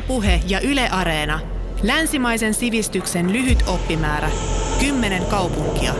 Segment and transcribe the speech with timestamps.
[0.00, 1.40] Ylepuhe ja Yle Areena.
[1.82, 4.28] Länsimaisen sivistyksen lyhyt oppimäärä.
[4.80, 5.92] Kymmenen kaupunkia.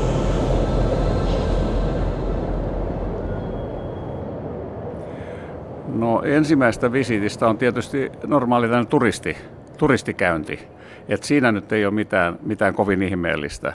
[5.88, 9.36] No ensimmäistä visitistä on tietysti normaali turisti,
[9.78, 10.60] turistikäynti.
[11.08, 13.72] Et siinä nyt ei ole mitään, mitään kovin ihmeellistä.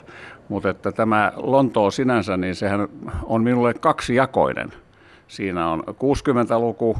[0.48, 2.88] Mutta että tämä Lontoo sinänsä, niin sehän
[3.24, 4.72] on minulle kaksijakoinen.
[5.28, 6.96] Siinä on 60-luku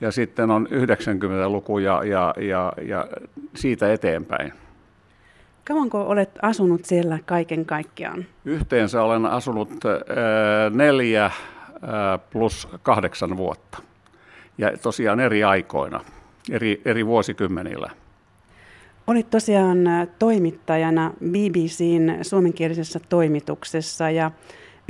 [0.00, 3.06] ja sitten on 90-luku ja, ja, ja, ja
[3.54, 4.52] siitä eteenpäin.
[5.64, 8.26] Kauanko olet asunut siellä kaiken kaikkiaan?
[8.44, 10.00] Yhteensä olen asunut äh,
[10.70, 11.32] neljä äh,
[12.32, 13.78] plus kahdeksan vuotta.
[14.58, 16.00] Ja tosiaan eri aikoina,
[16.50, 17.90] eri, eri vuosikymmenillä.
[19.06, 19.78] Olit tosiaan
[20.18, 24.30] toimittajana BBCn suomenkielisessä toimituksessa ja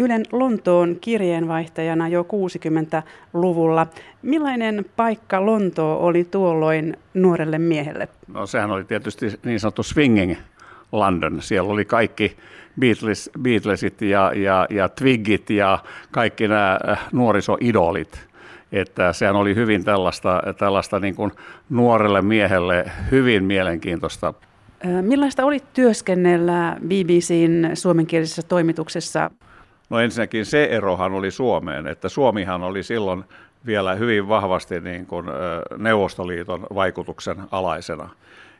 [0.01, 3.87] Ylen Lontoon kirjeenvaihtajana jo 60-luvulla.
[4.23, 8.09] Millainen paikka Lontoo oli tuolloin nuorelle miehelle?
[8.29, 10.37] No sehän oli tietysti niin sanottu swinging
[10.93, 11.43] London.
[11.43, 12.37] Siellä oli kaikki
[12.81, 15.79] Beatles, Beatlesit ja, ja, ja Twiggit ja
[16.11, 18.21] kaikki nämä äh, nuorisoidolit.
[18.73, 21.33] Että sehän oli hyvin tällaista, tällaista niin kuin
[21.71, 24.35] nuorelle miehelle hyvin mielenkiintoista.
[25.03, 29.31] Millaista oli työskennellä BBCn suomenkielisessä toimituksessa?
[29.91, 33.25] No ensinnäkin se erohan oli Suomeen, että Suomihan oli silloin
[33.67, 35.27] vielä hyvin vahvasti niin kuin
[35.79, 38.09] Neuvostoliiton vaikutuksen alaisena.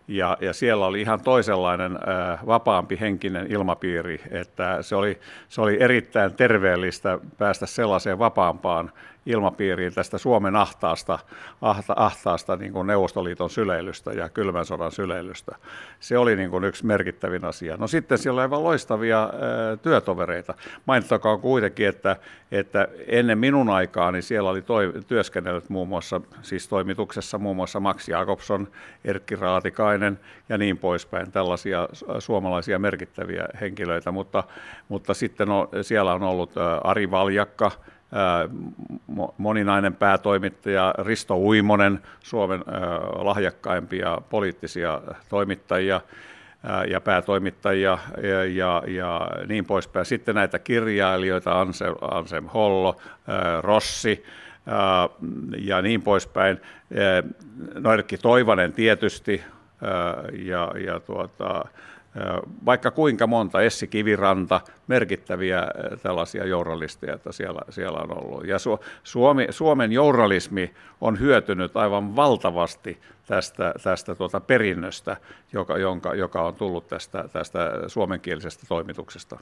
[0.09, 5.77] Ja, ja siellä oli ihan toisenlainen äh, vapaampi henkinen ilmapiiri, että se oli, se oli
[5.81, 8.93] erittäin terveellistä päästä sellaiseen vapaampaan
[9.27, 11.19] ilmapiiriin tästä Suomen ahtaasta,
[11.61, 15.57] ahta, ahtaasta niin kuin Neuvostoliiton syleilystä ja kylmän sodan syleilystä.
[16.01, 17.77] Se oli niin kuin yksi merkittävin asia.
[17.77, 20.55] No sitten siellä oli aivan loistavia ää, työtovereita.
[20.87, 22.17] Mainittakoon kuitenkin, että,
[22.53, 28.09] että ennen minun aikaani siellä oli toi, työskennellyt muun muassa, siis toimituksessa muun muassa Max
[28.09, 28.69] Jakobson,
[29.05, 34.45] Erkki Raatikainen ja niin poispäin, tällaisia suomalaisia merkittäviä henkilöitä, mutta,
[34.89, 36.51] mutta sitten on, siellä on ollut
[36.85, 37.71] Ari Valjakka,
[39.39, 42.65] moninainen päätoimittaja Risto Uimonen, Suomen
[43.15, 46.01] lahjakkaimpia poliittisia toimittajia
[46.91, 50.07] ja päätoimittajia ja, ja, ja niin poispäin.
[50.07, 52.97] Sitten näitä kirjailijoita, Ansem, Ansem Hollo,
[53.61, 54.25] Rossi
[55.59, 56.61] ja niin poispäin.
[57.75, 59.43] No Erkki Toivanen tietysti
[60.45, 61.65] ja, ja tuota,
[62.67, 65.67] vaikka kuinka monta, Essi Kiviranta, merkittäviä
[66.03, 68.47] tällaisia journalisteja, että siellä, siellä on ollut.
[68.47, 68.57] Ja
[69.05, 75.17] Suomi, Suomen journalismi on hyötynyt aivan valtavasti tästä, tästä tuota perinnöstä,
[75.53, 79.39] joka, jonka, joka on tullut tästä, tästä suomenkielisestä toimituksesta.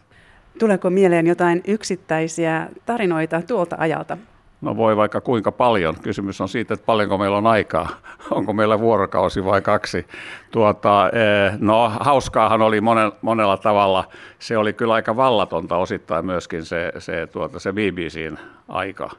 [0.59, 4.17] Tuleeko mieleen jotain yksittäisiä tarinoita tuolta ajalta?
[4.61, 5.97] No voi vaikka kuinka paljon.
[6.03, 7.89] Kysymys on siitä, että paljonko meillä on aikaa.
[8.31, 10.07] Onko meillä vuorokausi vai kaksi.
[10.51, 12.81] Tuota, eh, no hauskaahan oli
[13.23, 14.05] monella tavalla.
[14.39, 18.39] Se oli kyllä aika vallatonta osittain myöskin se, se, tuota, se BBCn
[18.69, 19.11] aika.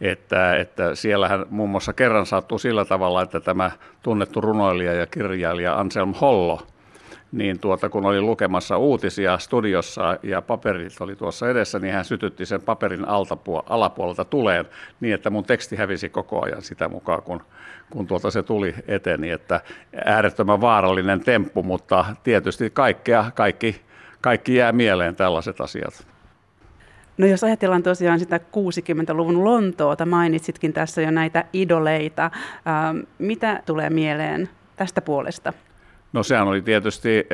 [0.00, 3.70] Että, että siellähän muun muassa kerran sattuu sillä tavalla, että tämä
[4.02, 6.62] tunnettu runoilija ja kirjailija Anselm Hollo–
[7.32, 12.46] niin tuota, kun oli lukemassa uutisia studiossa ja paperit oli tuossa edessä, niin hän sytytti
[12.46, 14.64] sen paperin altapuol- alapuolelta tuleen
[15.00, 17.42] niin, että mun teksti hävisi koko ajan sitä mukaan, kun,
[17.90, 19.30] kun tuota se tuli eteni.
[19.30, 19.60] Että
[20.04, 23.80] äärettömän vaarallinen temppu, mutta tietysti kaikkea, kaikki,
[24.20, 26.06] kaikki jää mieleen tällaiset asiat.
[27.18, 32.24] No jos ajatellaan tosiaan sitä 60-luvun Lontoota, mainitsitkin tässä jo näitä idoleita.
[32.24, 35.52] Ähm, mitä tulee mieleen tästä puolesta?
[36.12, 37.26] No sehän oli tietysti eh,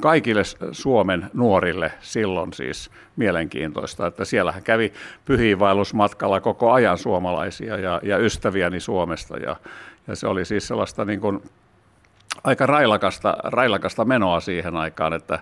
[0.00, 0.42] kaikille
[0.72, 4.92] Suomen nuorille silloin siis mielenkiintoista, että siellähän kävi
[5.24, 9.56] pyhiinvaellusmatkalla koko ajan suomalaisia ja, ja ystäviäni Suomesta ja,
[10.08, 11.42] ja se oli siis sellaista niin kuin
[12.44, 15.38] aika railakasta, railakasta menoa siihen aikaan, että,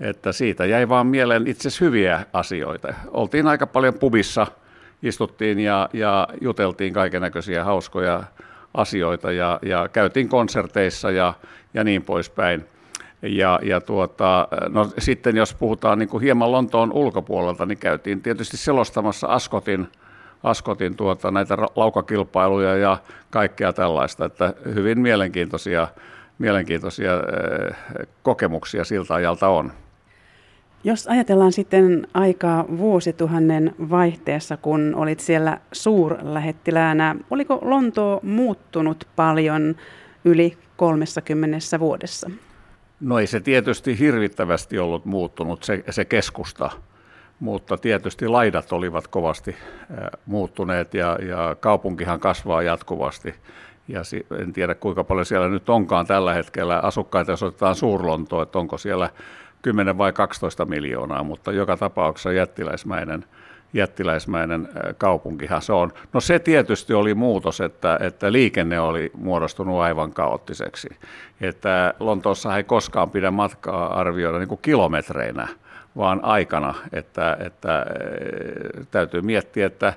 [0.00, 2.94] että siitä jäi vaan mieleen itse hyviä asioita.
[3.10, 4.46] Oltiin aika paljon pubissa,
[5.02, 8.22] istuttiin ja, ja juteltiin kaiken näköisiä hauskoja
[8.78, 11.34] asioita ja, ja käytiin konserteissa ja,
[11.74, 12.64] ja niin poispäin.
[13.22, 18.56] Ja, ja tuota, no sitten jos puhutaan niin kuin hieman Lontoon ulkopuolelta, niin käytiin tietysti
[18.56, 19.88] selostamassa Askotin,
[20.42, 22.96] Askotin tuota, näitä laukakilpailuja ja
[23.30, 25.88] kaikkea tällaista, että hyvin mielenkiintoisia,
[26.38, 27.76] mielenkiintoisia eh,
[28.22, 29.72] kokemuksia siltä ajalta on.
[30.84, 39.76] Jos ajatellaan sitten aikaa vuosituhannen vaihteessa, kun olit siellä suurlähettiläänä, oliko Lontoo muuttunut paljon
[40.24, 42.30] yli 30 vuodessa?
[43.00, 46.70] No ei se tietysti hirvittävästi ollut muuttunut, se, se keskusta,
[47.40, 49.56] mutta tietysti laidat olivat kovasti
[50.26, 53.34] muuttuneet ja, ja kaupunkihan kasvaa jatkuvasti.
[53.88, 54.02] ja
[54.40, 58.78] en tiedä kuinka paljon siellä nyt onkaan tällä hetkellä asukkaita, jos otetaan suurlontoa, että onko
[58.78, 59.10] siellä
[59.62, 63.24] 10 vai 12 miljoonaa, mutta joka tapauksessa jättiläismäinen,
[63.72, 64.68] jättiläismäinen
[64.98, 65.92] kaupunkihan se on.
[66.12, 70.88] No se tietysti oli muutos, että, että liikenne oli muodostunut aivan kaoottiseksi.
[71.40, 75.48] Että Lontoossa ei koskaan pidä matkaa arvioida niin kuin kilometreinä,
[75.96, 77.86] vaan aikana, että, että
[78.90, 79.92] täytyy miettiä, että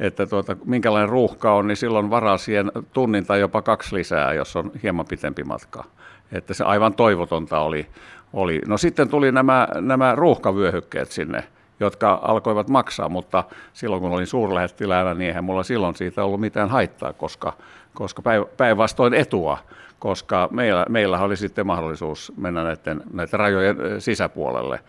[0.00, 4.56] että tuota, minkälainen ruuhka on, niin silloin varaa siihen tunnin tai jopa kaksi lisää, jos
[4.56, 5.84] on hieman pitempi matka.
[6.32, 7.86] Että se aivan toivotonta oli.
[8.32, 8.60] oli.
[8.66, 11.44] No sitten tuli nämä, nämä ruuhkavyöhykkeet sinne,
[11.80, 16.68] jotka alkoivat maksaa, mutta silloin kun olin suurlähettiläänä, niin eihän mulla silloin siitä ollut mitään
[16.68, 17.52] haittaa, koska,
[17.94, 18.22] koska
[18.56, 19.58] päinvastoin etua,
[19.98, 24.80] koska meillä, meillä oli sitten mahdollisuus mennä näiden, näiden rajojen sisäpuolelle.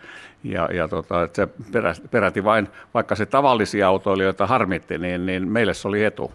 [0.44, 1.48] Ja, ja tota, se
[2.10, 6.32] peräti vain, vaikka se tavallisia autoilijoita harmitti, niin, niin meille se oli etu.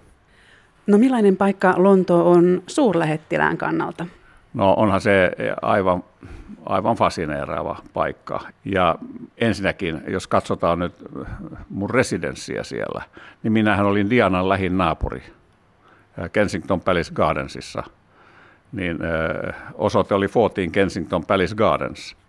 [0.87, 4.05] No millainen paikka Lonto on suurlähettilään kannalta?
[4.53, 6.03] No onhan se aivan,
[6.65, 8.39] aivan fascineeraava paikka.
[8.65, 8.95] Ja
[9.37, 10.93] ensinnäkin, jos katsotaan nyt
[11.69, 13.01] mun residenssiä siellä,
[13.43, 15.23] niin minähän olin Dianan lähin naapuri
[16.33, 17.83] Kensington Palace Gardensissa.
[18.71, 18.99] Niin
[19.73, 22.15] osoite oli 14 Kensington Palace Gardens–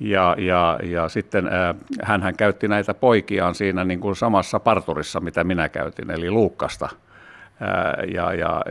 [0.00, 5.44] ja, ja, ja sitten äh, hän käytti näitä poikiaan siinä niin kuin samassa parturissa, mitä
[5.44, 6.88] minä käytin, eli Luukkasta.
[8.14, 8.62] Ja, ja,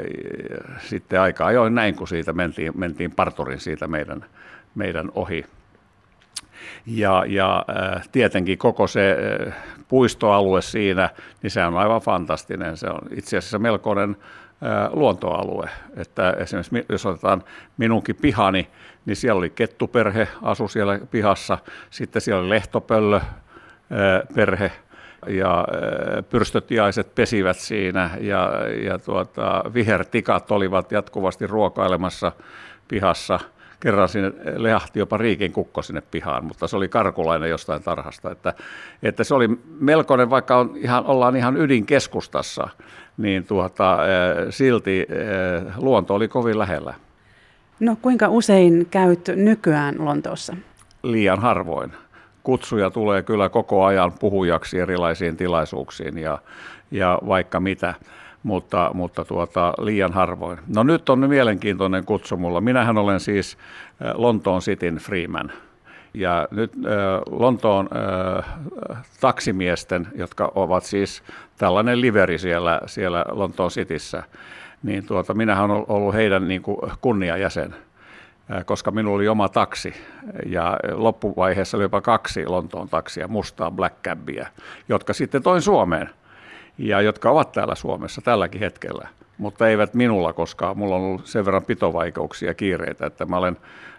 [0.80, 4.25] sitten aika ajoin näin, kun siitä mentiin, mentiin parturin siitä meidän,
[4.75, 5.45] meidän ohi.
[6.86, 7.66] Ja, ja
[8.12, 9.18] tietenkin koko se
[9.88, 11.10] puistoalue siinä,
[11.42, 12.78] niin se on aivan fantastinen.
[12.78, 14.18] Se on itse asiassa melkoinen
[14.92, 15.69] luontoalue.
[15.95, 17.44] Että esimerkiksi jos otetaan
[17.78, 18.68] minunkin pihani,
[19.06, 21.57] niin siellä oli kettuperhe, asu siellä pihassa,
[21.90, 23.22] sitten siellä oli lehtopöllö
[24.36, 24.72] perhe,
[25.28, 25.68] ja
[26.30, 28.52] pyrstötiaiset pesivät siinä ja,
[28.84, 32.31] ja tuota, vihertikat olivat jatkuvasti ruokailemassa
[32.88, 33.40] pihassa.
[33.80, 38.31] Kerran sinne lehahti jopa riikin kukko sinne pihaan, mutta se oli karkulainen jostain tarhasta.
[38.31, 38.54] Että,
[39.04, 39.50] että se oli
[39.80, 42.69] melkoinen, vaikka on ihan, ollaan ihan ydinkeskustassa,
[43.18, 43.98] niin tuota,
[44.50, 45.08] silti
[45.78, 46.94] luonto oli kovin lähellä.
[47.80, 50.56] No kuinka usein käyt nykyään Lontoossa?
[51.04, 51.92] Liian harvoin.
[52.47, 56.38] Kutsuja tulee kyllä koko ajan puhujaksi erilaisiin tilaisuuksiin ja,
[56.91, 57.94] ja vaikka mitä,
[58.44, 60.59] mutta, mutta tuota, liian harvoin.
[60.75, 62.61] No nyt on mielenkiintoinen kutsu mulla.
[62.61, 63.57] Minähän olen siis
[64.05, 65.51] äh, Lontoon Cityn Freeman.
[66.13, 67.89] Ja nyt äh, Lontoon
[68.39, 68.45] äh,
[69.21, 71.23] taksimiesten, jotka ovat siis
[71.57, 74.23] tällainen liveri siellä, siellä Lontoon Cityssä,
[74.83, 77.75] niin tuota, minähän olen ollut heidän niin kuin kunniajäsen,
[78.65, 79.94] koska minulla oli oma taksi
[80.45, 84.47] ja loppuvaiheessa oli jopa kaksi Lontoon taksia, mustaa Black Cabia,
[84.89, 86.09] jotka sitten toin Suomeen
[86.77, 89.07] ja jotka ovat täällä Suomessa tälläkin hetkellä,
[89.38, 93.57] mutta eivät minulla, koska mulla on ollut sen verran pitovaikeuksia ja kiireitä, että mä olen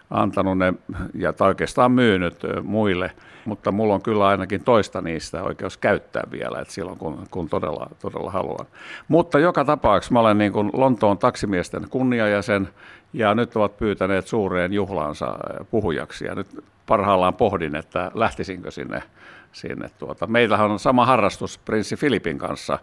[0.09, 0.73] antanut ne
[1.13, 3.11] ja oikeastaan myynyt muille,
[3.45, 7.89] mutta mulla on kyllä ainakin toista niistä oikeus käyttää vielä, että silloin kun, kun todella,
[8.01, 8.65] todella haluan.
[9.07, 12.69] Mutta joka tapauksessa mä olen niin kuin Lontoon taksimiesten kunniajäsen
[13.13, 15.37] ja nyt ovat pyytäneet suureen juhlaansa
[15.71, 16.47] puhujaksi ja nyt
[16.85, 19.03] parhaillaan pohdin, että lähtisinkö sinne
[19.51, 19.89] sinne.
[19.99, 20.27] Tuota.
[20.27, 22.79] Meillähän on sama harrastus prinssi Filipin kanssa.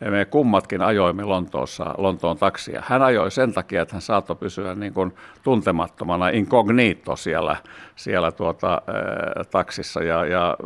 [0.00, 2.82] Me kummatkin ajoimme Lontoossa Lontoon taksia.
[2.86, 7.56] Hän ajoi sen takia, että hän saattoi pysyä niin kuin tuntemattomana incognito siellä,
[7.96, 10.02] siellä tuota, äh, taksissa.
[10.02, 10.56] Ja, ja,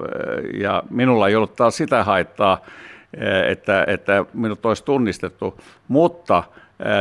[0.61, 2.59] ja minulla ei ollut taas sitä haittaa,
[3.49, 6.43] että, että minut olisi tunnistettu, mutta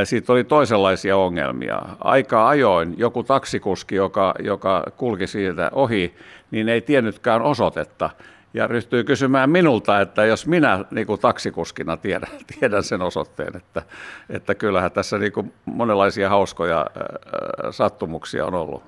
[0.03, 1.81] siitä oli toisenlaisia ongelmia.
[1.99, 6.13] Aika ajoin joku taksikuski, joka, joka kulki siitä ohi,
[6.51, 8.09] niin ei tiennytkään osoitetta
[8.53, 13.81] ja ryhtyy kysymään minulta, että jos minä niin kuin taksikuskina tiedän, tiedän sen osoitteen, että,
[14.29, 16.85] että kyllähän tässä niin kuin monenlaisia hauskoja
[17.71, 18.83] sattumuksia on ollut.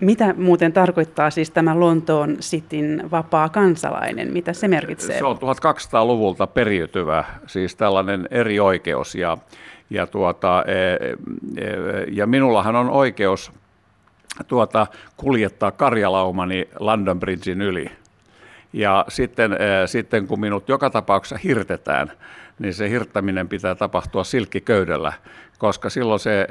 [0.00, 4.32] Mitä muuten tarkoittaa siis tämä Lontoon Cityn vapaa kansalainen?
[4.32, 5.18] Mitä se merkitsee?
[5.18, 9.14] Se on 1200-luvulta periytyvä, siis tällainen eri oikeus.
[9.14, 9.38] Ja,
[9.94, 11.14] ja, tuota, e, e,
[12.10, 13.52] ja minullahan on oikeus
[14.48, 14.86] tuota,
[15.16, 17.90] kuljettaa karjalaumani London Bridgein yli–
[18.74, 22.12] ja sitten, äh, sitten kun minut joka tapauksessa hirtetään,
[22.58, 25.12] niin se hirttäminen pitää tapahtua silkkiköydellä,
[25.58, 26.46] koska silloin se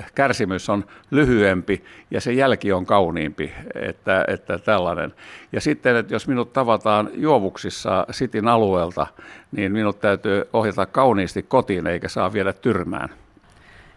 [0.00, 5.14] äh, kärsimys on lyhyempi ja se jälki on kauniimpi, että, että tällainen.
[5.52, 9.06] Ja sitten, että jos minut tavataan juovuksissa Sitin alueelta,
[9.52, 13.08] niin minut täytyy ohjata kauniisti kotiin eikä saa viedä tyrmään.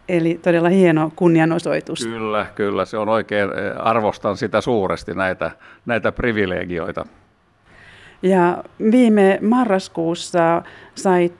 [0.08, 2.06] Eli todella hieno kunnianosoitus.
[2.06, 2.84] Kyllä, kyllä.
[2.84, 5.50] Se on oikein, arvostan sitä suuresti näitä,
[5.86, 7.06] näitä privilegioita.
[8.24, 10.62] Ja viime marraskuussa
[10.94, 11.34] sait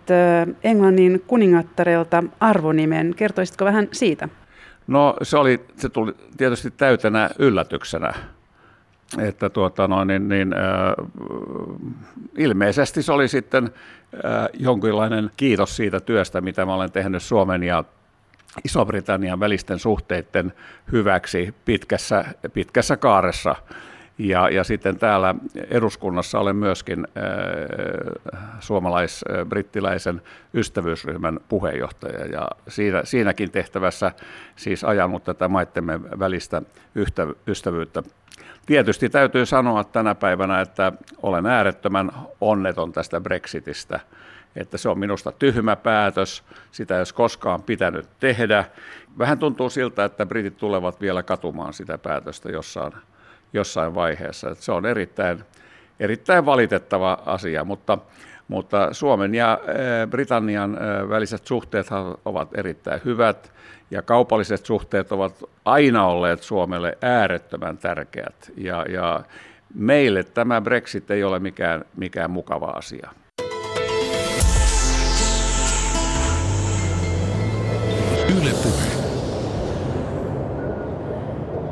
[0.64, 3.14] Englannin kuningattarelta arvonimen.
[3.16, 4.28] Kertoisitko vähän siitä?
[4.86, 8.12] No se, oli, se tuli tietysti täytenä yllätyksenä.
[9.18, 10.60] Että tuota, no, niin, niin, äh,
[12.36, 17.84] ilmeisesti se oli sitten äh, jonkinlainen kiitos siitä työstä, mitä mä olen tehnyt Suomen ja
[18.64, 20.52] Iso-Britannian välisten suhteiden
[20.92, 23.56] hyväksi pitkässä, pitkässä kaaressa.
[24.18, 25.34] Ja, ja sitten täällä
[25.70, 27.24] eduskunnassa olen myöskin äh,
[28.60, 30.22] suomalais-brittiläisen
[30.54, 34.12] ystävyysryhmän puheenjohtaja ja siinä, siinäkin tehtävässä
[34.56, 36.62] siis ajanut tätä maittemme välistä
[36.94, 38.02] yhtä, ystävyyttä.
[38.66, 40.92] Tietysti täytyy sanoa tänä päivänä, että
[41.22, 44.00] olen äärettömän onneton tästä Brexitistä
[44.56, 46.42] että se on minusta tyhmä päätös,
[46.72, 48.64] sitä ei olisi koskaan pitänyt tehdä.
[49.18, 52.92] Vähän tuntuu siltä, että britit tulevat vielä katumaan sitä päätöstä jossain,
[53.54, 54.54] jossain vaiheessa.
[54.54, 55.44] Se on erittäin,
[56.00, 57.98] erittäin valitettava asia, mutta,
[58.48, 61.86] mutta Suomen ja eh, Britannian eh, väliset suhteet
[62.24, 63.52] ovat erittäin hyvät
[63.90, 69.24] ja kaupalliset suhteet ovat aina olleet Suomelle äärettömän tärkeät ja, ja
[69.74, 73.10] meille tämä Brexit ei ole mikään, mikään mukava asia.
[78.28, 79.03] Yle Puhe.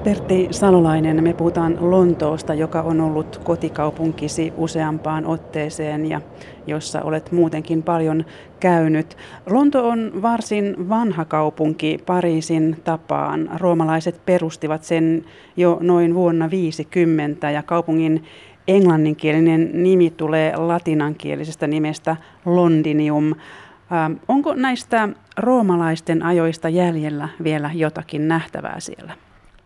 [0.05, 6.21] Pertti Salolainen, me puhutaan Lontoosta, joka on ollut kotikaupunkisi useampaan otteeseen ja
[6.67, 8.25] jossa olet muutenkin paljon
[8.61, 9.17] käynyt.
[9.51, 13.51] Lonto on varsin vanha kaupunki Pariisin tapaan.
[13.57, 15.25] Roomalaiset perustivat sen
[15.57, 18.25] jo noin vuonna 50 ja kaupungin
[18.69, 23.27] englanninkielinen nimi tulee latinankielisestä nimestä Londinium.
[23.27, 29.15] Ähm, onko näistä roomalaisten ajoista jäljellä vielä jotakin nähtävää siellä?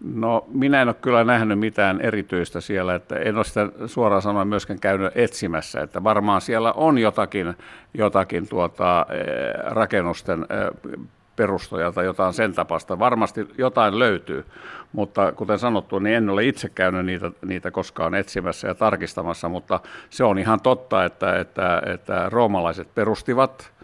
[0.00, 4.48] No minä en ole kyllä nähnyt mitään erityistä siellä, että en ole sitä suoraan sanoen
[4.48, 7.56] myöskään käynyt etsimässä, että varmaan siellä on jotakin,
[7.94, 11.00] jotakin tuota, eh, rakennusten eh,
[11.36, 12.98] perustoja tai jotain sen tapasta.
[12.98, 14.44] Varmasti jotain löytyy,
[14.92, 19.80] mutta kuten sanottu, niin en ole itse käynyt niitä, niitä koskaan etsimässä ja tarkistamassa, mutta
[20.10, 23.75] se on ihan totta, että, että, että roomalaiset perustivat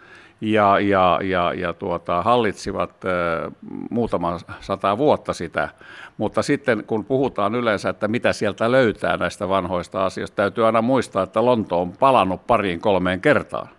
[0.43, 3.51] ja, ja, ja, ja tuota, hallitsivat äh,
[3.89, 5.69] muutama sata vuotta sitä.
[6.17, 11.23] Mutta sitten kun puhutaan yleensä, että mitä sieltä löytää näistä vanhoista asioista, täytyy aina muistaa,
[11.23, 13.69] että Lonto on palannut pariin kolmeen kertaan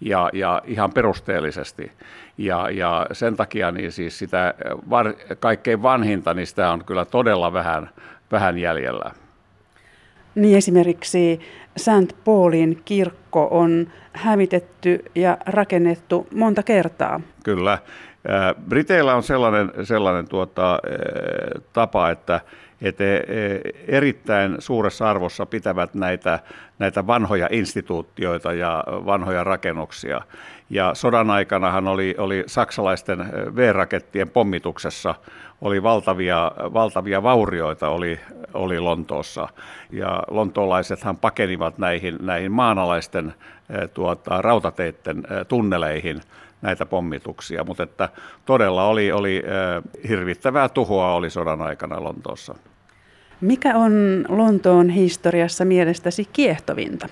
[0.00, 1.92] ja, ja ihan perusteellisesti.
[2.38, 4.54] Ja, ja sen takia niin siis sitä
[4.90, 7.90] var, kaikkein vanhinta, niin sitä on kyllä todella vähän,
[8.32, 9.12] vähän jäljellä.
[10.38, 11.40] Niin esimerkiksi
[11.76, 12.24] St.
[12.24, 17.20] Paulin kirkko on hävitetty ja rakennettu monta kertaa.
[17.44, 17.78] Kyllä.
[18.68, 20.78] Briteillä on sellainen, sellainen tuota,
[21.72, 22.40] tapa, että,
[22.82, 23.04] että
[23.88, 26.38] erittäin suuressa arvossa pitävät näitä,
[26.78, 30.20] näitä vanhoja instituutioita ja vanhoja rakennuksia.
[30.70, 33.18] Ja sodan aikanahan oli, oli saksalaisten
[33.56, 35.14] V-rakettien pommituksessa
[35.60, 38.20] oli valtavia, valtavia vaurioita oli,
[38.54, 39.48] oli Lontoossa.
[39.90, 43.34] Ja lontoolaisethan pakenivat näihin, näihin maanalaisten
[43.94, 46.20] tuota, rautateiden tunneleihin
[46.62, 48.08] näitä pommituksia, mutta että
[48.46, 49.42] todella oli, oli
[50.08, 52.54] hirvittävää tuhoa oli sodan aikana Lontoossa.
[53.40, 57.08] Mikä on Lontoon historiassa mielestäsi kiehtovinta?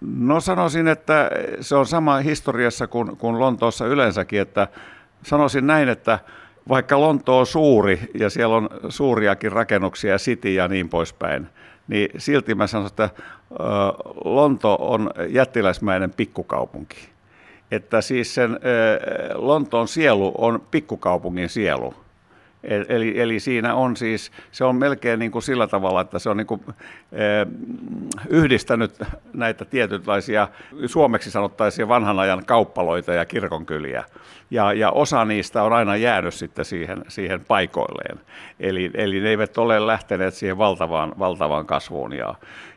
[0.00, 4.68] No sanoisin, että se on sama historiassa kuin, kuin Lontoossa yleensäkin, että
[5.22, 6.18] sanoisin näin, että
[6.68, 11.46] vaikka Lonto on suuri ja siellä on suuriakin rakennuksia, City ja niin poispäin,
[11.88, 13.10] niin silti mä sanon, että
[14.24, 17.11] Lonto on jättiläismäinen pikkukaupunki.
[17.72, 18.60] Että siis sen
[19.34, 21.94] Lontoon sielu on pikkukaupungin sielu.
[22.88, 26.36] Eli, eli siinä on siis, se on melkein niin kuin sillä tavalla, että se on
[26.36, 26.60] niin kuin,
[27.12, 27.46] eh,
[28.28, 29.02] yhdistänyt
[29.32, 30.48] näitä tietynlaisia,
[30.86, 34.04] suomeksi sanottaisiin vanhan ajan kauppaloita ja kirkonkyliä.
[34.50, 38.20] Ja, ja osa niistä on aina jäänyt sitten siihen, siihen paikoilleen.
[38.60, 42.12] Eli, eli ne eivät ole lähteneet siihen valtavaan, valtavaan kasvuun.
[42.12, 42.34] Ja,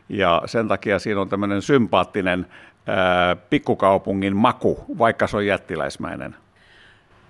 [0.08, 2.46] ja sen takia siinä on tämmöinen sympaattinen
[2.86, 6.36] ää, pikkukaupungin maku, vaikka se on jättiläismäinen.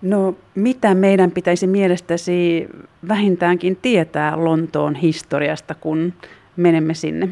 [0.02, 2.68] No mitä meidän pitäisi mielestäsi
[3.08, 6.12] vähintäänkin tietää Lontoon historiasta, kun
[6.56, 7.28] menemme sinne?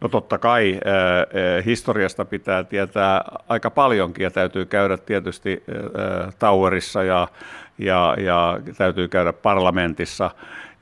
[0.00, 7.04] No totta kai äh, historiasta pitää tietää aika paljonkin ja täytyy käydä tietysti äh, Towerissa
[7.04, 7.28] ja,
[7.78, 10.30] ja, ja täytyy käydä parlamentissa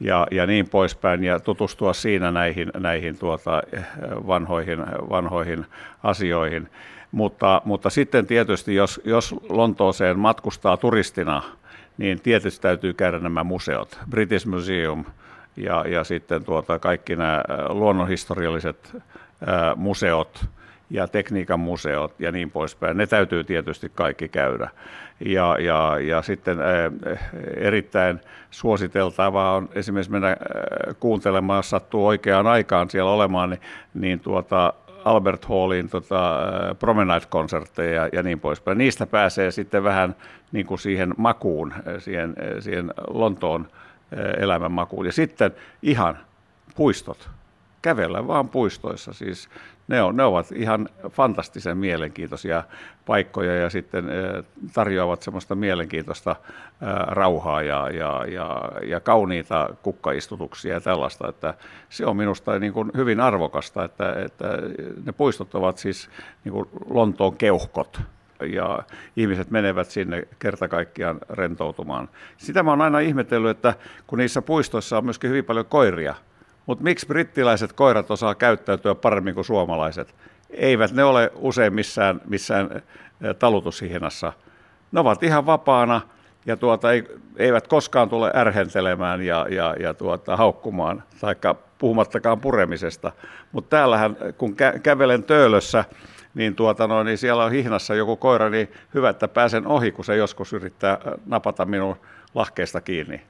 [0.00, 3.62] ja, ja niin poispäin ja tutustua siinä näihin, näihin tuota,
[4.26, 4.78] vanhoihin,
[5.10, 5.66] vanhoihin
[6.02, 6.68] asioihin.
[7.12, 11.42] Mutta, mutta sitten tietysti, jos, jos Lontooseen matkustaa turistina,
[11.98, 15.04] niin tietysti täytyy käydä nämä museot, British Museum
[15.56, 18.96] ja, ja sitten tuota kaikki nämä luonnonhistorialliset
[19.76, 20.46] museot
[20.92, 22.96] ja tekniikan museot ja niin poispäin.
[22.96, 24.70] Ne täytyy tietysti kaikki käydä.
[25.24, 26.58] Ja, ja, ja sitten
[27.56, 28.20] erittäin
[28.50, 30.36] suositeltavaa on esimerkiksi mennä
[31.00, 33.60] kuuntelemaan, jos sattuu oikeaan aikaan siellä olemaan, niin,
[33.94, 34.72] niin tuota,
[35.04, 36.40] Albert Hallin tota,
[36.78, 38.78] promenade-konsertteja ja niin poispäin.
[38.78, 40.16] Niistä pääsee sitten vähän
[40.52, 43.68] niin kuin siihen makuun, siihen, siihen Lontoon
[44.38, 45.06] elämän makuun.
[45.06, 45.50] Ja sitten
[45.82, 46.18] ihan
[46.76, 47.30] puistot,
[47.82, 49.12] kävellä vaan puistoissa.
[49.12, 49.48] Siis
[49.88, 52.64] ne, on, ne ovat ihan fantastisen mielenkiintoisia
[53.06, 54.04] paikkoja ja sitten
[54.74, 56.36] tarjoavat semmoista mielenkiintoista
[57.06, 61.54] rauhaa ja, ja, ja, ja kauniita kukkaistutuksia ja tällaista, että
[61.88, 64.46] se on minusta niin kuin hyvin arvokasta, että, että
[65.06, 66.10] ne puistot ovat siis
[66.44, 68.00] niin kuin Lontoon keuhkot
[68.52, 68.82] ja
[69.16, 72.08] ihmiset menevät sinne kerta kaikkiaan rentoutumaan.
[72.36, 73.74] Sitä mä oon aina ihmetellyt, että
[74.06, 76.14] kun niissä puistoissa on myöskin hyvin paljon koiria,
[76.66, 80.14] mutta miksi brittiläiset koirat osaa käyttäytyä paremmin kuin suomalaiset?
[80.50, 82.82] Eivät ne ole usein missään, missään
[83.38, 84.32] talutushihnassa.
[84.92, 86.00] Ne ovat ihan vapaana
[86.46, 86.88] ja tuota,
[87.36, 93.12] eivät koskaan tule ärhentelemään ja, ja, ja tuota, haukkumaan, taikka puhumattakaan puremisesta.
[93.52, 95.84] Mutta täällähän, kun kä- kävelen töölössä,
[96.34, 100.04] niin, tuota, no, niin siellä on hihnassa joku koira, niin hyvä, että pääsen ohi, kun
[100.04, 101.96] se joskus yrittää napata minun
[102.34, 103.22] lahkeesta kiinni.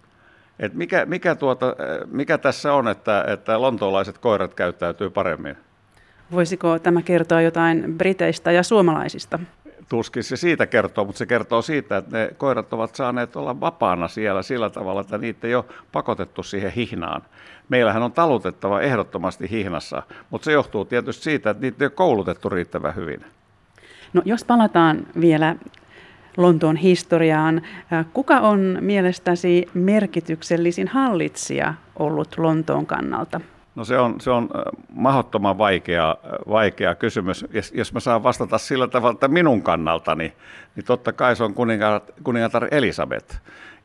[0.63, 1.67] Et mikä, mikä, tuota,
[2.11, 5.57] mikä tässä on, että, että lontoolaiset koirat käyttäytyy paremmin?
[6.33, 9.39] Voisiko tämä kertoa jotain briteistä ja suomalaisista?
[9.89, 14.09] Tuskin se siitä kertoo, mutta se kertoo siitä, että ne koirat ovat saaneet olla vapaana
[14.09, 17.23] siellä sillä tavalla, että niitä ei ole pakotettu siihen hihnaan.
[17.69, 22.49] Meillähän on talutettava ehdottomasti hihnassa, mutta se johtuu tietysti siitä, että niitä ei ole koulutettu
[22.49, 23.25] riittävän hyvin.
[24.13, 25.57] No jos palataan vielä
[26.37, 27.63] Lontoon historiaan.
[28.13, 33.41] Kuka on mielestäsi merkityksellisin hallitsija ollut Lontoon kannalta?
[33.75, 34.49] No se on, se on
[34.89, 36.17] mahdottoman vaikea,
[36.49, 37.45] vaikea kysymys.
[37.53, 40.33] Jos, jos mä saan vastata sillä tavalla, että minun kannaltani,
[40.77, 43.37] niin totta kai se on kuningatar, kuningatar Elisabeth.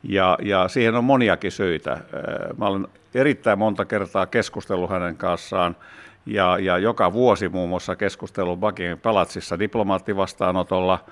[0.03, 1.97] Ja, ja siihen on moniakin syitä.
[2.57, 5.75] Mä olen erittäin monta kertaa keskustellut hänen kanssaan
[6.27, 11.05] ja, ja joka vuosi muun muassa keskustellut Buckingham palatsissa diplomaattivastaanotolla.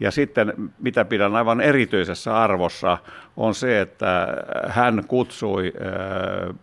[0.00, 2.98] Ja sitten mitä pidän aivan erityisessä arvossa
[3.36, 4.26] on se, että
[4.68, 6.56] hän kutsui äh,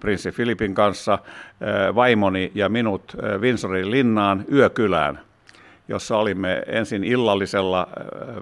[0.00, 5.20] prinssi Filipin kanssa äh, vaimoni ja minut äh, Windsorin linnaan yökylään
[5.88, 8.36] jossa olimme ensin illallisella äh,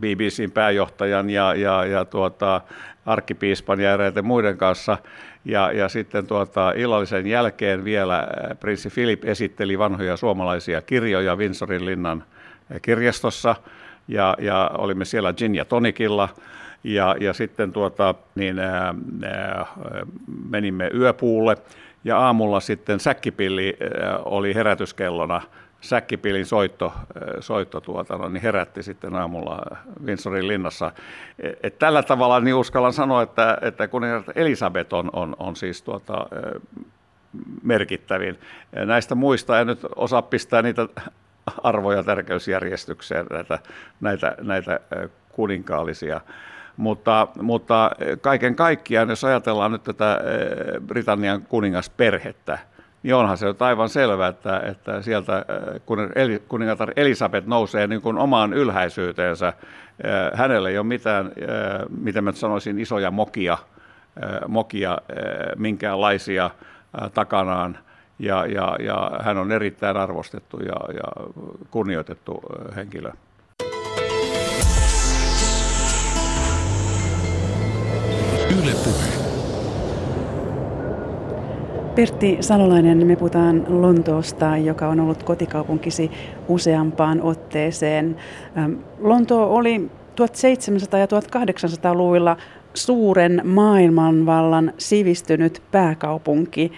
[0.00, 2.60] BBCn pääjohtajan ja, ja, ja tuota,
[3.06, 4.98] arkkipiispan ja eräiden muiden kanssa.
[5.44, 11.86] Ja, ja sitten tuota, illallisen jälkeen vielä äh, prinssi Philip esitteli vanhoja suomalaisia kirjoja Windsorin
[11.86, 12.24] linnan
[12.72, 13.56] äh, kirjastossa.
[14.08, 16.28] Ja, ja olimme siellä gin ja tonikilla.
[16.84, 19.66] Ja, ja sitten tuota, niin, ää, ää,
[20.48, 21.56] menimme yöpuulle
[22.04, 25.42] ja aamulla sitten säkkipilli ää, oli herätyskellona
[25.80, 27.02] säkkipilin soitto, äh,
[27.40, 30.92] soitto tuota, no, niin herätti sitten aamulla Windsorin linnassa.
[31.38, 35.82] Et, et tällä tavalla niin uskallan sanoa, että, että kuningatar Elisabeth on, on, on siis
[35.82, 36.84] tuota, äh,
[37.62, 38.38] merkittävin.
[38.72, 40.88] Näistä muista en nyt osaa pistää niitä
[41.62, 43.58] arvoja tärkeysjärjestykseen, näitä,
[44.00, 46.20] näitä, näitä äh, kuninkaallisia.
[46.76, 50.20] Mutta, mutta kaiken kaikkiaan, jos ajatellaan nyt tätä
[50.86, 52.58] Britannian kuningasperhettä,
[53.02, 55.44] niin onhan se aivan selvää, että, että sieltä äh,
[56.48, 59.48] kuningatar Elisabeth nousee niin kuin omaan ylhäisyyteensä.
[59.48, 59.54] Äh,
[60.34, 61.32] hänellä ei ole mitään, äh,
[62.00, 63.58] miten mä sanoisin, isoja mokia,
[64.48, 64.98] mokia
[65.56, 66.50] minkäänlaisia
[67.14, 67.78] takanaan.
[68.18, 71.30] Ja, ja, ja hän on erittäin arvostettu ja, ja
[71.70, 72.40] kunnioitettu
[72.76, 73.10] henkilö.
[78.50, 79.17] Yle puhe.
[81.98, 86.10] Pertti Salolainen, me puhutaan Lontoosta, joka on ollut kotikaupunkisi
[86.48, 88.16] useampaan otteeseen.
[88.98, 89.90] Lonto oli
[90.96, 92.36] 1700- ja 1800-luvuilla
[92.74, 96.72] suuren maailmanvallan sivistynyt pääkaupunki.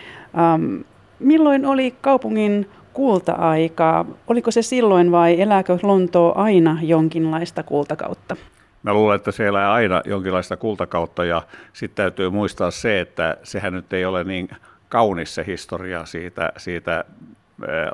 [1.19, 4.05] Milloin oli kaupungin kulta-aikaa?
[4.27, 8.37] Oliko se silloin vai elääkö Lontoo aina jonkinlaista kultakautta?
[8.83, 13.73] Mä luulen, että siellä elää aina jonkinlaista kultakautta ja sitten täytyy muistaa se, että sehän
[13.73, 14.49] nyt ei ole niin
[14.91, 17.05] kaunis se historia siitä, siitä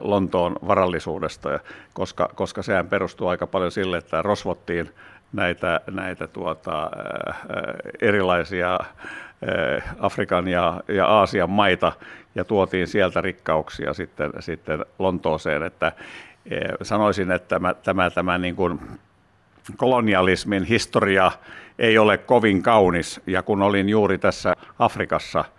[0.00, 1.60] Lontoon varallisuudesta,
[1.92, 4.90] koska, koska sehän perustuu aika paljon sille, että rosvottiin
[5.32, 6.90] näitä, näitä tuota,
[8.00, 8.78] erilaisia
[9.98, 11.92] Afrikan ja, ja Aasian maita
[12.34, 15.92] ja tuotiin sieltä rikkauksia sitten, sitten Lontooseen, että
[16.82, 18.80] sanoisin, että tämä, tämä, tämä niin kuin
[19.76, 21.32] kolonialismin historia
[21.78, 25.44] ei ole kovin kaunis, ja kun olin juuri tässä Afrikassa–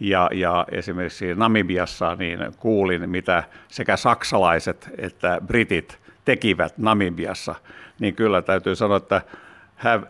[0.00, 7.54] Ja, ja esimerkiksi Namibiassa niin kuulin, mitä sekä saksalaiset että britit tekivät Namibiassa,
[8.00, 9.22] niin kyllä täytyy sanoa, että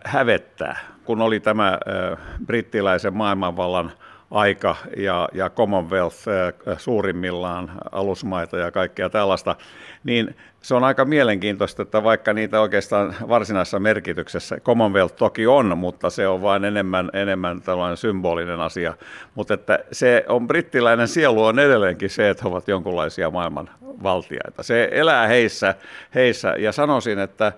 [0.05, 0.79] hävettää.
[1.05, 3.93] Kun oli tämä äh, brittiläisen maailmanvallan
[4.31, 9.57] aika ja, ja Commonwealth äh, suurimmillaan alusmaita ja kaikkea tällaista,
[10.05, 16.11] niin se on aika mielenkiintoista, että vaikka niitä oikeastaan varsinaisessa merkityksessä Commonwealth toki on, mutta
[16.11, 18.95] se on vain enemmän, enemmän tällainen symbolinen asia.
[19.35, 23.71] Mutta että se on brittiläinen sielu on edelleenkin se, että he ovat jonkunlaisia maailman
[24.03, 24.63] valtiaita.
[24.63, 25.75] Se elää heissä,
[26.15, 27.53] heissä ja sanoisin, että,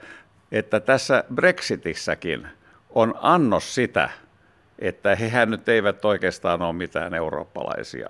[0.52, 2.48] että tässä Brexitissäkin
[2.90, 4.11] on annos sitä,
[4.78, 8.08] että hehän nyt eivät oikeastaan ole mitään eurooppalaisia.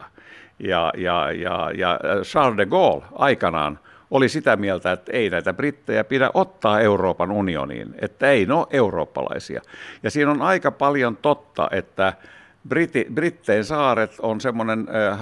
[0.59, 3.79] Ja, ja, ja, ja Charles de Gaulle aikanaan
[4.11, 9.63] oli sitä mieltä, että ei näitä brittejä pidä ottaa Euroopan unioniin, että ei ole eurooppalaisia.
[10.03, 12.13] Ja siinä on aika paljon totta, että
[12.69, 15.19] Briti, Brittein saaret on semmoinen äh,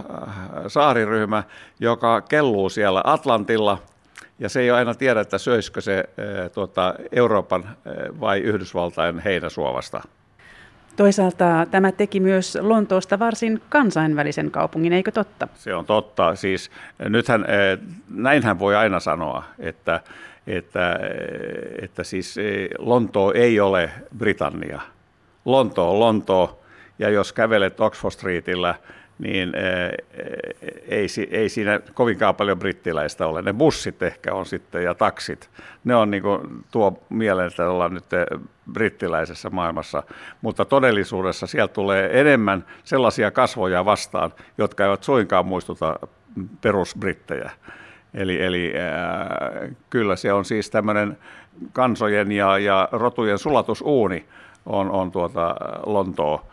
[0.67, 1.43] saariryhmä,
[1.81, 3.79] joka kelluu siellä Atlantilla,
[4.39, 7.75] ja se ei aina tiedä, että söisikö se äh, tuota, Euroopan äh,
[8.21, 10.03] vai Yhdysvaltain heinäsuovasta.
[10.97, 15.49] Toisaalta tämä teki myös Lontoosta varsin kansainvälisen kaupungin, eikö totta?
[15.55, 16.35] Se on totta.
[16.35, 16.71] Siis
[17.09, 17.79] nythän, eh,
[18.11, 20.01] näinhän voi aina sanoa, että,
[20.47, 24.81] että, eh, että siis eh, Lontoo ei ole Britannia.
[25.45, 26.63] Lontoo on Lontoo,
[26.99, 28.75] ja jos kävelet Oxford Streetillä–
[29.19, 29.53] niin
[30.89, 33.43] ei, ei siinä kovinkaan paljon brittiläistä ole.
[33.43, 35.51] Ne bussit ehkä on sitten ja taksit.
[35.85, 38.05] Ne on niin kuin, tuo mieleen, että ollaan nyt
[38.73, 40.03] brittiläisessä maailmassa,
[40.43, 45.99] mutta todellisuudessa sieltä tulee enemmän sellaisia kasvoja vastaan, jotka eivät suinkaan muistuta
[46.61, 47.51] perusbrittejä.
[48.15, 51.19] Eli, eli äh, kyllä se on siis tämmöinen
[51.73, 54.27] kansojen ja, ja rotujen sulatusuuni
[54.67, 55.55] on, on tuota
[55.87, 56.47] Lontoo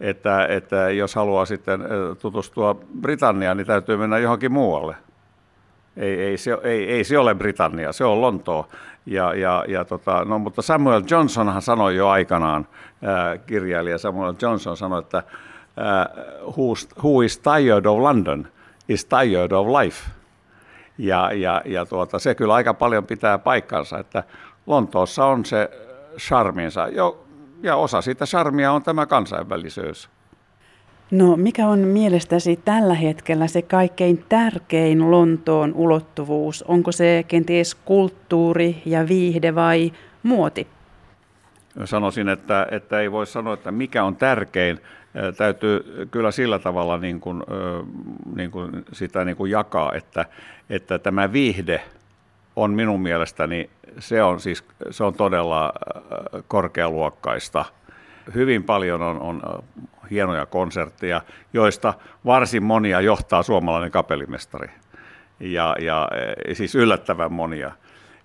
[0.00, 1.80] että, että jos haluaa sitten
[2.22, 4.96] tutustua Britanniaan, niin täytyy mennä johonkin muualle.
[5.96, 8.68] Ei, ei, se, ei, ei se ole Britannia, se on Lontoo.
[9.06, 12.66] Ja, ja, ja tota, no, mutta Samuel Johnsonhan sanoi jo aikanaan,
[13.02, 15.22] ää, kirjailija Samuel Johnson sanoi, että
[15.76, 16.08] ää,
[17.02, 18.48] who is tired of London
[18.88, 20.10] is tired of life.
[20.98, 24.24] Ja, ja, ja tuota, se kyllä aika paljon pitää paikkansa, että
[24.66, 25.70] Lontoossa on se
[26.18, 26.88] charminsa.
[26.88, 27.24] Jo
[27.62, 30.08] ja osa siitä charmia on tämä kansainvälisyys.
[31.10, 36.62] No mikä on mielestäsi tällä hetkellä se kaikkein tärkein Lontoon ulottuvuus?
[36.62, 39.92] Onko se kenties kulttuuri ja viihde vai
[40.22, 40.66] muoti?
[41.84, 44.78] Sanoisin, että, että ei voi sanoa, että mikä on tärkein.
[45.36, 47.42] Täytyy kyllä sillä tavalla niin kuin,
[48.36, 50.24] niin kuin sitä niin kuin jakaa, että,
[50.70, 51.82] että tämä viihde
[52.60, 57.64] on minun mielestäni se on, siis, se on todella äh, korkealuokkaista.
[58.34, 59.64] Hyvin paljon on, on äh,
[60.10, 61.94] hienoja konsertteja, joista
[62.24, 64.70] varsin monia johtaa suomalainen kapellimestari.
[65.40, 67.72] Ja, ja äh, siis yllättävän monia.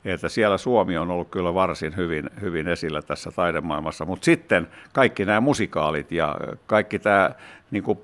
[0.05, 4.05] Että siellä Suomi on ollut kyllä varsin hyvin, hyvin esillä tässä taidemaailmassa.
[4.05, 6.35] Mutta sitten kaikki nämä musikaalit ja
[6.67, 7.31] kaikki tämä,
[7.71, 7.99] niin kuin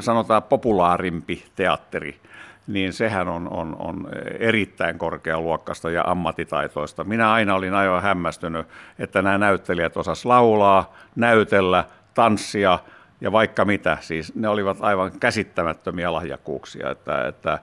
[0.00, 2.16] sanotaan, populaarimpi teatteri–
[2.66, 7.04] niin sehän on, on, on erittäin korkealuokkaista ja ammattitaitoista.
[7.04, 8.66] Minä aina olin aivan hämmästynyt,
[8.98, 12.78] että nämä näyttelijät osas laulaa, näytellä, tanssia
[13.20, 13.98] ja vaikka mitä.
[14.00, 17.58] Siis ne olivat aivan käsittämättömiä lahjakkuuksia, että, että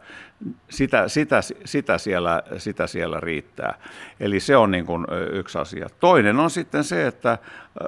[0.69, 3.73] sitä, sitä, sitä, siellä, sitä siellä riittää.
[4.19, 5.87] Eli se on niin kuin yksi asia.
[5.99, 7.37] Toinen on sitten se, että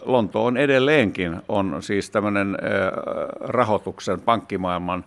[0.06, 2.58] Lonto on edelleenkin on siis tämmöinen
[3.40, 5.06] rahoituksen pankkimaailman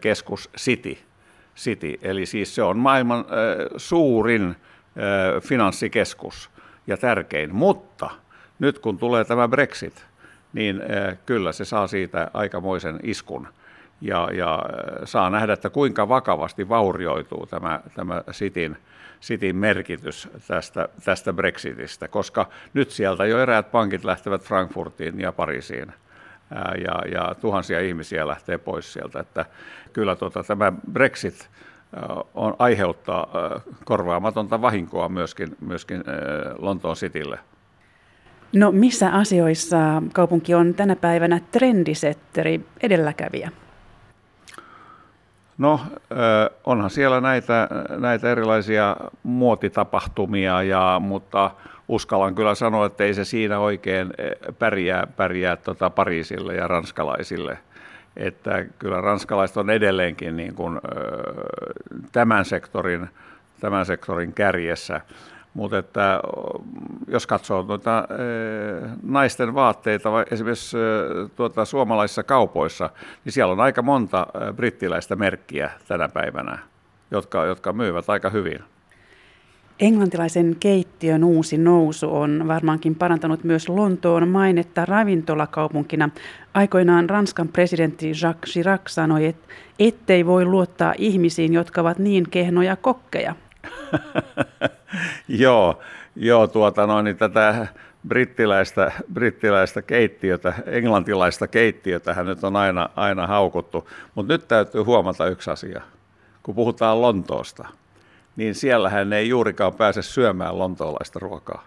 [0.00, 0.98] keskus City–
[1.56, 3.26] City, eli siis se on maailman äh,
[3.76, 6.50] suurin äh, finanssikeskus
[6.86, 8.10] ja tärkein, mutta
[8.58, 10.06] nyt kun tulee tämä Brexit,
[10.52, 13.48] niin äh, kyllä se saa siitä aikamoisen iskun.
[14.00, 14.62] Ja, ja
[15.04, 18.76] saa nähdä, että kuinka vakavasti vaurioituu tämä, tämä Cityn,
[19.22, 25.92] Cityn merkitys tästä, tästä Brexitistä, koska nyt sieltä jo eräät pankit lähtevät Frankfurtiin ja Pariisiin–
[26.84, 29.20] ja, ja tuhansia ihmisiä lähtee pois sieltä.
[29.20, 29.44] Että
[29.92, 31.48] kyllä tuota, tämä Brexit
[32.34, 33.28] on, aiheuttaa
[33.84, 36.04] korvaamatonta vahinkoa myöskin, myöskin
[36.58, 37.38] Lontoon Citylle.
[38.52, 43.50] No missä asioissa kaupunki on tänä päivänä trendisetteri, edelläkävijä?
[45.58, 45.80] No
[46.64, 51.50] onhan siellä näitä, näitä erilaisia muotitapahtumia, ja, mutta
[51.88, 54.12] uskallan kyllä sanoa, että ei se siinä oikein
[54.58, 57.58] pärjää, pärjää tota Pariisille ja ranskalaisille.
[58.16, 60.80] Että kyllä ranskalaiset on edelleenkin niin kuin,
[62.12, 63.08] tämän, sektorin,
[63.60, 65.00] tämän sektorin kärjessä.
[65.54, 66.20] mutta että
[67.08, 68.08] jos katsoo tuota,
[69.02, 70.76] naisten vaatteita esimerkiksi
[71.36, 72.90] tuota, suomalaisissa kaupoissa,
[73.24, 76.58] niin siellä on aika monta brittiläistä merkkiä tänä päivänä,
[77.10, 78.64] jotka, jotka myyvät aika hyvin.
[79.80, 86.10] Englantilaisen keittiön uusi nousu on varmaankin parantanut myös Lontoon mainetta ravintolakaupunkina.
[86.54, 92.76] Aikoinaan Ranskan presidentti Jacques Chirac sanoi, että ettei voi luottaa ihmisiin, jotka ovat niin kehnoja
[92.76, 93.34] kokkeja.
[95.28, 95.80] joo,
[96.16, 97.66] joo tuota noin, niin tätä
[98.08, 103.88] brittiläistä, brittiläistä keittiötä, englantilaista keittiötä hän nyt on aina, aina haukuttu.
[104.14, 105.82] Mutta nyt täytyy huomata yksi asia,
[106.42, 107.68] kun puhutaan Lontoosta–
[108.36, 111.64] niin siellähän ei juurikaan pääse syömään lontoolaista ruokaa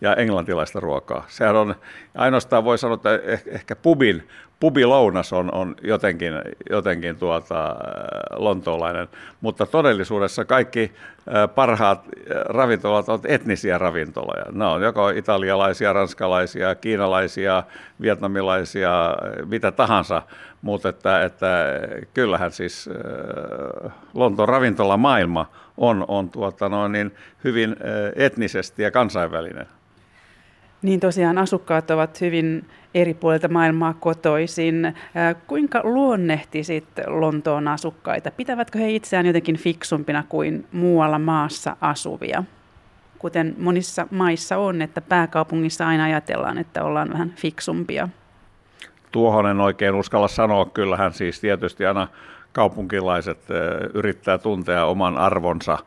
[0.00, 1.24] ja englantilaista ruokaa.
[1.28, 1.74] Sehän on,
[2.14, 4.28] ainoastaan voi sanoa, että eh, ehkä pubin,
[4.60, 6.32] pubilounas on, on jotenkin,
[6.70, 7.76] jotenkin tuota, äh,
[8.36, 9.08] lontoolainen,
[9.40, 14.44] mutta todellisuudessa kaikki äh, parhaat äh, ravintolat ovat etnisiä ravintoloja.
[14.52, 17.62] Ne on joko italialaisia, ranskalaisia, kiinalaisia,
[18.00, 20.22] vietnamilaisia, mitä tahansa,
[20.62, 21.80] mutta että, että
[22.14, 22.90] kyllähän siis
[24.14, 25.46] Lontoon ravintolamaailma
[25.76, 27.76] on, on tuota noin, niin hyvin
[28.16, 29.66] etnisesti ja kansainvälinen.
[30.82, 34.94] Niin tosiaan asukkaat ovat hyvin eri puolilta maailmaa kotoisin.
[35.46, 38.30] Kuinka luonnehtisit Lontoon asukkaita?
[38.30, 42.44] Pitävätkö he itseään jotenkin fiksumpina kuin muualla maassa asuvia?
[43.18, 48.08] Kuten monissa maissa on, että pääkaupungissa aina ajatellaan, että ollaan vähän fiksumpia.
[49.12, 50.64] Tuohon en oikein uskalla sanoa.
[50.64, 52.08] Kyllähän siis tietysti aina
[52.52, 53.38] kaupunkilaiset
[53.94, 55.78] yrittää tuntea oman arvonsa,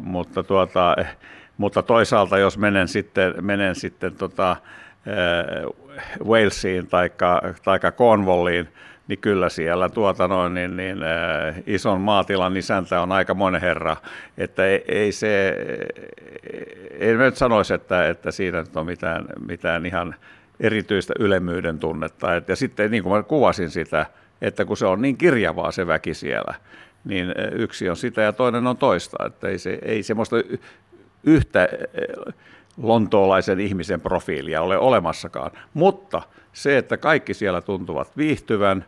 [0.00, 0.96] mutta, tuota,
[1.58, 4.56] mutta toisaalta jos menen sitten, menen sitten tota,
[6.24, 7.10] Walesiin tai
[7.96, 8.68] Cornwalliin,
[9.08, 13.96] niin kyllä siellä tuota noin, niin, niin, äh, ison maatilan isäntä on aika monen herra,
[14.38, 15.56] että ei, ei se,
[16.98, 20.14] ei nyt sanoisi, että, että siinä nyt on mitään, mitään ihan
[20.60, 22.36] erityistä ylemmyyden tunnetta.
[22.36, 24.06] Et, ja sitten niin kuin mä kuvasin sitä,
[24.42, 26.54] että kun se on niin kirjavaa se väki siellä,
[27.04, 30.36] niin yksi on sitä ja toinen on toista, että ei, se, ei semmoista
[31.24, 31.68] yhtä
[32.82, 35.50] lontoolaisen ihmisen profiilia ole olemassakaan.
[35.74, 38.84] Mutta se, että kaikki siellä tuntuvat viihtyvän,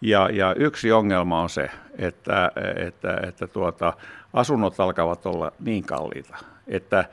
[0.00, 3.92] ja, ja yksi ongelma on se, että, että, että tuota,
[4.32, 6.36] asunnot alkavat olla niin kalliita,
[6.66, 7.04] että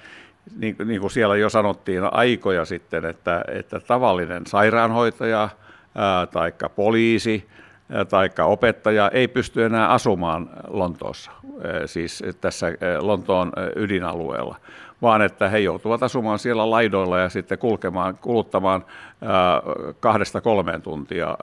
[0.58, 5.50] niin, niin kuin siellä jo sanottiin aikoja sitten, että, että tavallinen sairaanhoitaja
[6.32, 7.48] tai poliisi
[8.10, 11.32] tai opettaja ei pysty enää asumaan Lontoossa,
[11.86, 12.68] siis tässä
[13.00, 14.56] Lontoon ydinalueella,
[15.02, 18.86] vaan että he joutuvat asumaan siellä laidoilla ja sitten kulkemaan, kuluttamaan
[20.00, 21.38] kahdesta kolmeen tuntia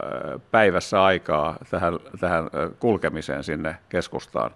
[0.51, 4.51] päivässä aikaa tähän, tähän kulkemiseen sinne keskustaan.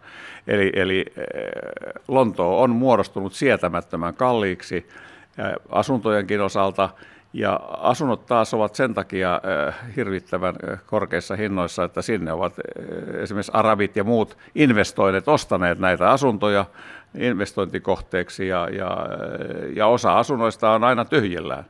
[0.46, 1.04] Eli, eli
[2.08, 4.88] Lontoo on muodostunut sietämättömän kalliiksi
[5.70, 6.90] asuntojenkin osalta,
[7.36, 9.40] ja asunnot taas ovat sen takia
[9.96, 10.54] hirvittävän
[10.86, 12.54] korkeissa hinnoissa, että sinne ovat
[13.22, 16.64] esimerkiksi arabit ja muut investoineet, ostaneet näitä asuntoja
[17.14, 19.06] investointikohteeksi ja, ja,
[19.76, 21.64] ja osa asunnoista on aina tyhjillään.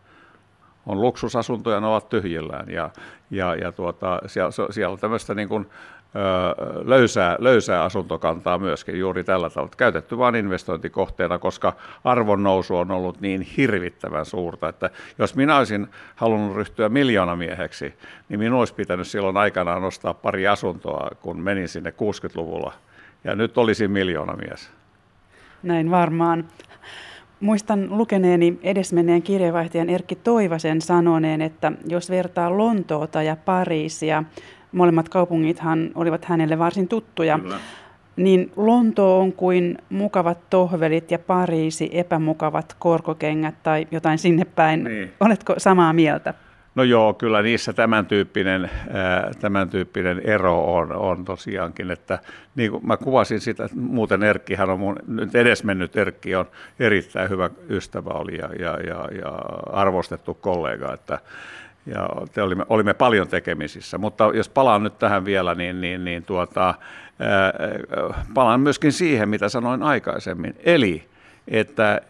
[0.87, 2.91] On luksusasuntoja, ne ovat tyhjillään ja,
[3.31, 5.67] ja, ja tuota, siellä, siellä on tämmöistä niin kuin,
[6.85, 9.73] löysää, löysää asuntokantaa myöskin juuri tällä tavalla.
[9.77, 11.73] Käytetty vain investointikohteena, koska
[12.05, 17.95] arvon nousu on ollut niin hirvittävän suurta, että jos minä olisin halunnut ryhtyä miljoonamieheksi,
[18.29, 22.73] niin minun olisi pitänyt silloin aikanaan nostaa pari asuntoa, kun menin sinne 60-luvulla.
[23.25, 24.71] Ja nyt olisin miljoonamies.
[25.63, 26.45] Näin varmaan.
[27.41, 34.25] Muistan lukeneeni edesmenneen kirjeenvaihtajan Erkki Toivasen sanoneen, että jos vertaa Lontoota ja Pariisia,
[34.73, 37.57] molemmat kaupungithan olivat hänelle varsin tuttuja, Kyllä.
[38.17, 44.85] niin Lonto on kuin mukavat tohvelit ja Pariisi epämukavat korkokengät tai jotain sinne päin.
[44.85, 45.13] Niin.
[45.21, 46.35] Oletko samaa mieltä?
[46.77, 48.71] No joo, kyllä niissä tämän tyyppinen,
[49.41, 52.19] tämän tyyppinen ero on, on tosiaankin, että
[52.55, 56.47] niin kuin mä kuvasin sitä, muuten Erkkihän on mun, nyt edesmennyt Erkki on
[56.81, 59.31] erittäin hyvä ystävä oli ja, ja, ja, ja
[59.73, 61.19] arvostettu kollega, että
[61.87, 66.25] ja te olimme, olimme paljon tekemisissä, mutta jos palaan nyt tähän vielä, niin, niin, niin
[66.25, 66.75] tuota,
[67.19, 67.53] ää,
[68.35, 71.09] palaan myöskin siihen, mitä sanoin aikaisemmin, eli
[71.49, 72.01] että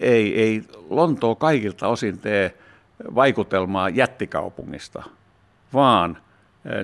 [0.00, 2.54] ei, ei Lontoo kaikilta osin tee
[3.14, 5.02] vaikutelmaa jättikaupungista,
[5.74, 6.16] vaan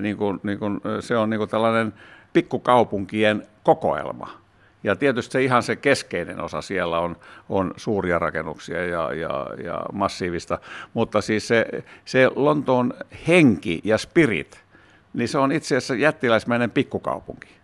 [0.01, 1.93] niin kuin, niin kuin, se on niin kuin tällainen
[2.33, 4.46] pikkukaupunkien kokoelma.
[4.87, 7.17] Ja tietysti se ihan se keskeinen osa siellä on,
[7.49, 10.59] on suuria rakennuksia ja, ja, ja massiivista,
[10.93, 12.93] mutta siis se, se Lontoon
[13.27, 14.63] henki ja spirit,
[15.13, 17.56] niin se on itse asiassa jättiläismäinen pikkukaupunki.